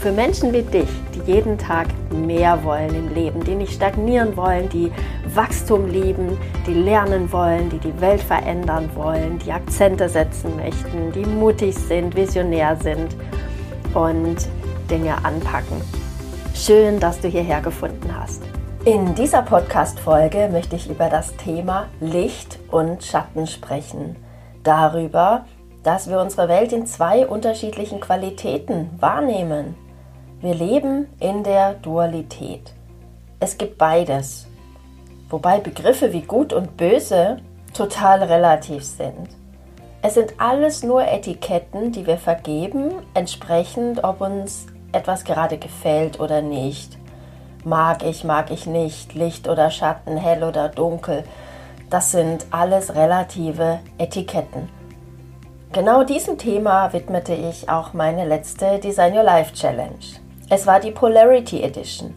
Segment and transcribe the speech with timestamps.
[0.00, 4.68] für Menschen wie dich, die jeden Tag mehr wollen im Leben, die nicht stagnieren wollen,
[4.68, 4.92] die
[5.34, 11.26] Wachstum lieben, die lernen wollen, die die Welt verändern wollen, die Akzente setzen möchten, die
[11.26, 13.16] mutig sind, visionär sind
[13.94, 14.36] und
[14.88, 15.80] Dinge anpacken.
[16.54, 18.42] Schön, dass du hierher gefunden hast.
[18.84, 24.16] In dieser Podcast-Folge möchte ich über das Thema Licht und Schatten sprechen.
[24.62, 25.44] Darüber,
[25.82, 29.74] dass wir unsere Welt in zwei unterschiedlichen Qualitäten wahrnehmen.
[30.40, 32.72] Wir leben in der Dualität.
[33.40, 34.46] Es gibt beides,
[35.30, 37.38] wobei Begriffe wie gut und böse
[37.74, 39.30] total relativ sind.
[40.00, 46.40] Es sind alles nur Etiketten, die wir vergeben, entsprechend, ob uns etwas gerade gefällt oder
[46.40, 46.96] nicht.
[47.64, 51.24] Mag ich, mag ich nicht, Licht oder Schatten, hell oder dunkel,
[51.90, 54.68] das sind alles relative Etiketten.
[55.72, 60.27] Genau diesem Thema widmete ich auch meine letzte Design Your Life Challenge.
[60.50, 62.14] Es war die Polarity Edition.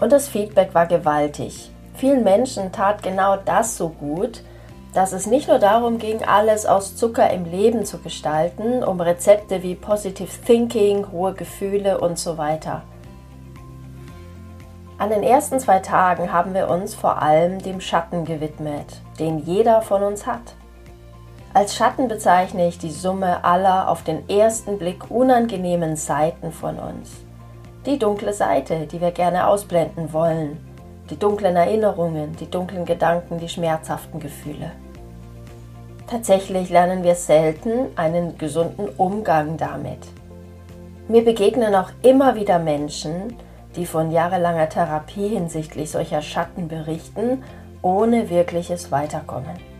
[0.00, 1.70] Und das Feedback war gewaltig.
[1.94, 4.42] Vielen Menschen tat genau das so gut,
[4.92, 9.62] dass es nicht nur darum ging, alles aus Zucker im Leben zu gestalten, um Rezepte
[9.62, 12.82] wie Positive Thinking, hohe Gefühle und so weiter.
[14.98, 19.80] An den ersten zwei Tagen haben wir uns vor allem dem Schatten gewidmet, den jeder
[19.80, 20.54] von uns hat.
[21.54, 27.10] Als Schatten bezeichne ich die Summe aller auf den ersten Blick unangenehmen Seiten von uns.
[27.84, 30.56] Die dunkle Seite, die wir gerne ausblenden wollen.
[31.10, 34.70] Die dunklen Erinnerungen, die dunklen Gedanken, die schmerzhaften Gefühle.
[36.06, 40.00] Tatsächlich lernen wir selten einen gesunden Umgang damit.
[41.06, 43.36] Mir begegnen auch immer wieder Menschen,
[43.76, 47.42] die von jahrelanger Therapie hinsichtlich solcher Schatten berichten,
[47.82, 49.71] ohne wirkliches Weiterkommen.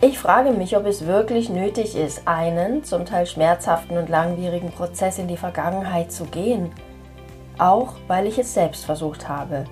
[0.00, 5.18] Ich frage mich, ob es wirklich nötig ist, einen zum Teil schmerzhaften und langwierigen Prozess
[5.18, 6.70] in die Vergangenheit zu gehen.
[7.58, 9.64] Auch weil ich es selbst versucht habe,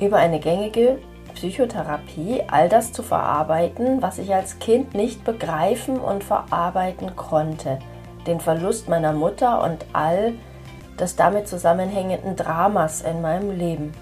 [0.00, 0.98] über eine gängige
[1.34, 7.78] Psychotherapie all das zu verarbeiten, was ich als Kind nicht begreifen und verarbeiten konnte.
[8.26, 10.34] Den Verlust meiner Mutter und all
[10.98, 13.92] des damit zusammenhängenden Dramas in meinem Leben.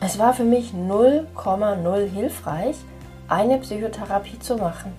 [0.00, 2.76] Es war für mich 0,0 hilfreich,
[3.28, 4.92] eine Psychotherapie zu machen.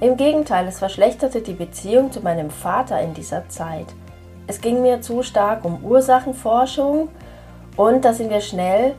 [0.00, 3.86] Im Gegenteil, es verschlechterte die Beziehung zu meinem Vater in dieser Zeit.
[4.46, 7.08] Es ging mir zu stark um Ursachenforschung
[7.76, 8.94] und da sind wir schnell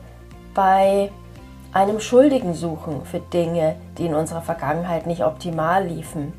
[0.54, 1.10] bei
[1.72, 6.32] einem Schuldigen suchen für Dinge, die in unserer Vergangenheit nicht optimal liefen.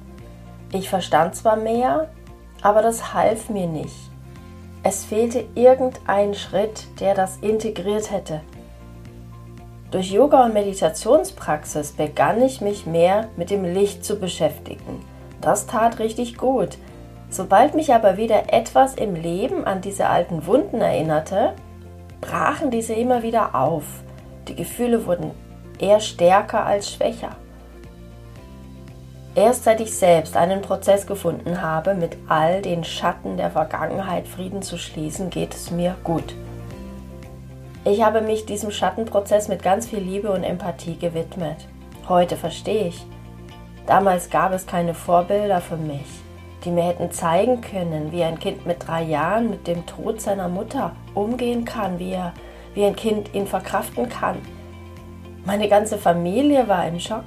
[0.73, 2.09] Ich verstand zwar mehr,
[2.61, 3.95] aber das half mir nicht.
[4.83, 8.41] Es fehlte irgendein Schritt, der das integriert hätte.
[9.91, 15.03] Durch Yoga und Meditationspraxis begann ich mich mehr mit dem Licht zu beschäftigen.
[15.41, 16.77] Das tat richtig gut.
[17.31, 21.53] Sobald mich aber wieder etwas im Leben an diese alten Wunden erinnerte,
[22.21, 23.83] brachen diese immer wieder auf.
[24.47, 25.31] Die Gefühle wurden
[25.79, 27.35] eher stärker als schwächer.
[29.33, 34.61] Erst seit ich selbst einen Prozess gefunden habe, mit all den Schatten der Vergangenheit Frieden
[34.61, 36.35] zu schließen, geht es mir gut.
[37.85, 41.55] Ich habe mich diesem Schattenprozess mit ganz viel Liebe und Empathie gewidmet.
[42.09, 43.05] Heute verstehe ich.
[43.87, 46.05] Damals gab es keine Vorbilder für mich,
[46.65, 50.49] die mir hätten zeigen können, wie ein Kind mit drei Jahren mit dem Tod seiner
[50.49, 52.33] Mutter umgehen kann, wie, er,
[52.73, 54.35] wie ein Kind ihn verkraften kann.
[55.45, 57.23] Meine ganze Familie war im Schock.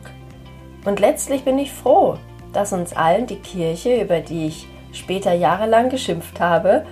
[0.84, 2.18] Und letztlich bin ich froh,
[2.52, 6.84] dass uns allen die Kirche, über die ich später jahrelang geschimpft habe,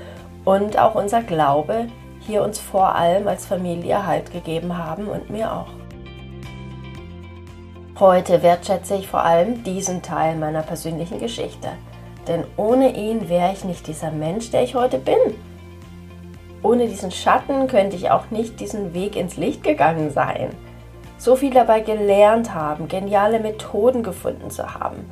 [0.47, 1.89] und auch unser Glaube
[2.21, 5.69] hier uns vor allem als Familie Halt gegeben haben und mir auch.
[7.99, 11.69] Heute wertschätze ich vor allem diesen Teil meiner persönlichen Geschichte,
[12.27, 15.19] denn ohne ihn wäre ich nicht dieser Mensch, der ich heute bin.
[16.63, 20.51] Ohne diesen Schatten könnte ich auch nicht diesen Weg ins Licht gegangen sein.
[21.19, 25.05] So viel dabei gelernt haben, geniale Methoden gefunden zu haben,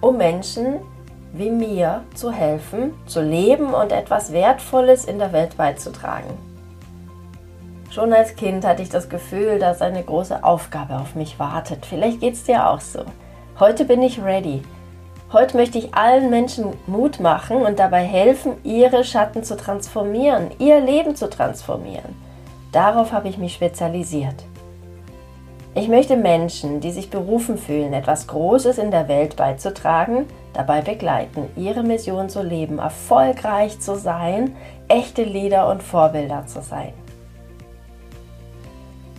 [0.00, 0.80] um Menschen
[1.32, 6.30] wie mir zu helfen, zu leben und etwas Wertvolles in der Welt beizutragen.
[7.90, 11.84] Schon als Kind hatte ich das Gefühl, dass eine große Aufgabe auf mich wartet.
[11.86, 13.00] Vielleicht geht es dir auch so.
[13.58, 14.62] Heute bin ich ready.
[15.32, 20.80] Heute möchte ich allen Menschen Mut machen und dabei helfen, ihre Schatten zu transformieren, ihr
[20.80, 22.16] Leben zu transformieren.
[22.72, 24.44] Darauf habe ich mich spezialisiert.
[25.74, 31.48] Ich möchte Menschen, die sich berufen fühlen, etwas Großes in der Welt beizutragen, dabei begleiten,
[31.56, 34.56] ihre Mission zu leben, erfolgreich zu sein,
[34.88, 36.92] echte Leader und Vorbilder zu sein.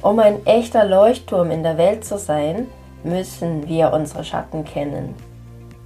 [0.01, 2.67] Um ein echter Leuchtturm in der Welt zu sein,
[3.03, 5.15] müssen wir unsere Schatten kennen.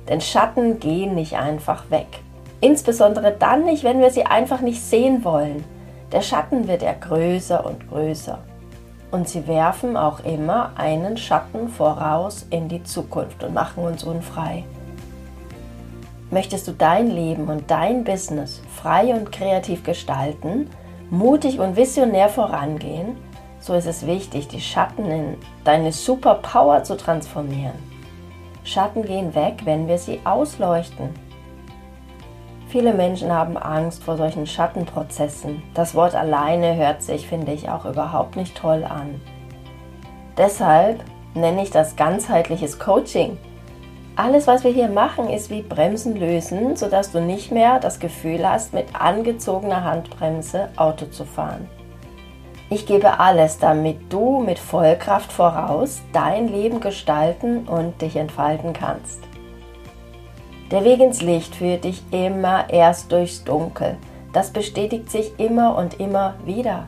[0.08, 2.08] Denn Schatten gehen nicht einfach weg.
[2.62, 5.64] Insbesondere dann nicht, wenn wir sie einfach nicht sehen wollen.
[6.12, 8.40] Der Schatten wird ja größer und größer
[9.16, 14.66] und sie werfen auch immer einen Schatten voraus in die Zukunft und machen uns unfrei.
[16.32, 20.70] Möchtest du dein Leben und dein Business frei und kreativ gestalten,
[21.10, 23.16] mutig und visionär vorangehen,
[23.60, 27.74] so ist es wichtig, die Schatten in deine Superpower zu transformieren.
[28.64, 31.10] Schatten gehen weg, wenn wir sie ausleuchten.
[32.68, 35.62] Viele Menschen haben Angst vor solchen Schattenprozessen.
[35.74, 39.22] Das Wort alleine hört sich, finde ich, auch überhaupt nicht toll an.
[40.38, 41.04] Deshalb
[41.36, 43.38] nenne ich das ganzheitliches Coaching.
[44.18, 48.50] Alles, was wir hier machen, ist wie Bremsen lösen, sodass du nicht mehr das Gefühl
[48.50, 51.68] hast, mit angezogener Handbremse Auto zu fahren.
[52.70, 59.20] Ich gebe alles, damit du mit Vollkraft voraus dein Leben gestalten und dich entfalten kannst.
[60.72, 63.98] Der Weg ins Licht führt dich immer erst durchs Dunkel.
[64.34, 66.88] Das bestätigt sich immer und immer wieder.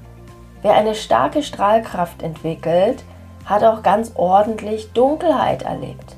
[0.61, 3.03] Wer eine starke Strahlkraft entwickelt,
[3.45, 6.16] hat auch ganz ordentlich Dunkelheit erlebt.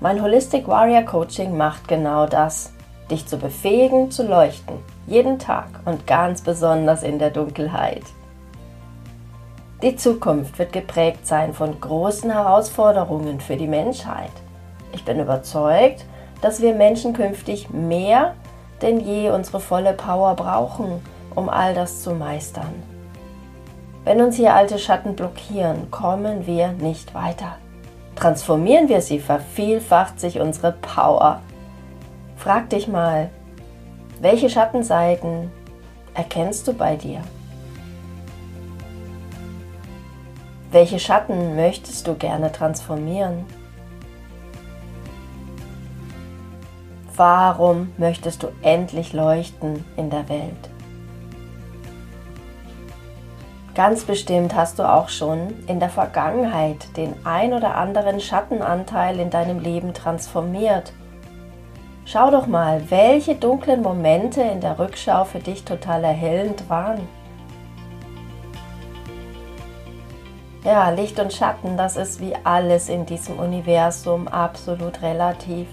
[0.00, 2.72] Mein Holistic Warrior Coaching macht genau das,
[3.10, 4.76] dich zu befähigen, zu leuchten,
[5.06, 8.02] jeden Tag und ganz besonders in der Dunkelheit.
[9.82, 14.32] Die Zukunft wird geprägt sein von großen Herausforderungen für die Menschheit.
[14.92, 16.04] Ich bin überzeugt,
[16.40, 18.34] dass wir Menschen künftig mehr
[18.82, 21.02] denn je unsere volle Power brauchen,
[21.34, 22.82] um all das zu meistern.
[24.04, 27.56] Wenn uns hier alte Schatten blockieren, kommen wir nicht weiter.
[28.16, 31.40] Transformieren wir sie, vervielfacht sich unsere Power.
[32.36, 33.30] Frag dich mal,
[34.20, 35.50] welche Schattenseiten
[36.14, 37.22] erkennst du bei dir?
[40.70, 43.44] Welche Schatten möchtest du gerne transformieren?
[47.16, 50.70] Warum möchtest du endlich leuchten in der Welt?
[53.74, 59.30] Ganz bestimmt hast du auch schon in der Vergangenheit den ein oder anderen Schattenanteil in
[59.30, 60.92] deinem Leben transformiert.
[62.04, 67.06] Schau doch mal, welche dunklen Momente in der Rückschau für dich total erhellend waren.
[70.64, 75.68] Ja, Licht und Schatten, das ist wie alles in diesem Universum absolut relativ.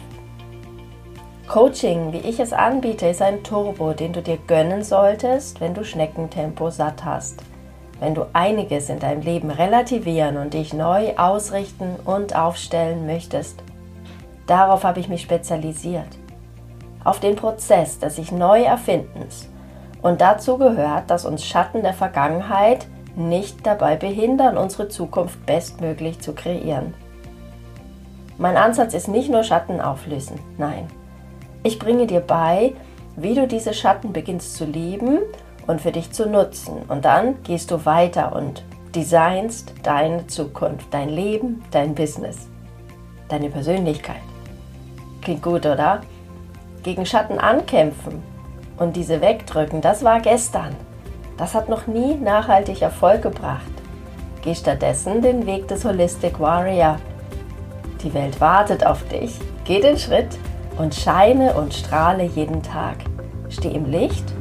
[1.48, 5.84] Coaching, wie ich es anbiete, ist ein Turbo, den du dir gönnen solltest, wenn du
[5.84, 7.42] Schneckentempo satt hast.
[8.00, 13.64] Wenn du einiges in deinem Leben relativieren und dich neu ausrichten und aufstellen möchtest.
[14.46, 16.08] Darauf habe ich mich spezialisiert.
[17.04, 19.50] Auf den Prozess des sich neu Erfindens.
[20.02, 22.86] Und dazu gehört, dass uns Schatten der Vergangenheit
[23.16, 26.94] nicht dabei behindern, unsere Zukunft bestmöglich zu kreieren.
[28.38, 30.88] Mein Ansatz ist nicht nur Schatten auflösen, nein.
[31.64, 32.74] Ich bringe dir bei,
[33.16, 35.20] wie du diese Schatten beginnst zu lieben
[35.68, 36.82] und für dich zu nutzen.
[36.88, 38.64] Und dann gehst du weiter und
[38.96, 42.48] designst deine Zukunft, dein Leben, dein Business,
[43.28, 44.22] deine Persönlichkeit.
[45.22, 46.02] Klingt gut, oder?
[46.84, 48.24] Gegen Schatten ankämpfen
[48.78, 50.76] und diese wegdrücken, das war gestern.
[51.38, 53.62] Das hat noch nie nachhaltig Erfolg gebracht.
[54.42, 56.98] Geh stattdessen den Weg des Holistic Warrior.
[58.02, 59.38] Die Welt wartet auf dich.
[59.66, 60.38] Geh den Schritt
[60.78, 62.98] und scheine und strahle jeden Tag.
[63.50, 64.34] Steh im Licht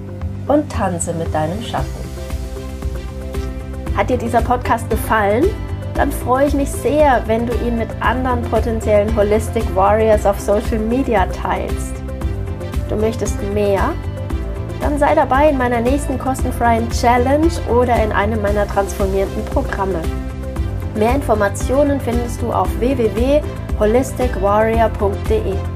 [0.48, 2.06] und tanze mit deinem Schatten.
[3.96, 5.44] Hat dir dieser Podcast gefallen?
[5.94, 10.78] Dann freue ich mich sehr, wenn du ihn mit anderen potenziellen Holistic Warriors auf Social
[10.78, 11.94] Media teilst.
[12.90, 13.94] Du möchtest mehr?
[14.80, 20.02] Dann sei dabei in meiner nächsten kostenfreien Challenge oder in einem meiner transformierenden Programme.
[20.94, 25.75] Mehr Informationen findest du auf www.holisticwarrior.de.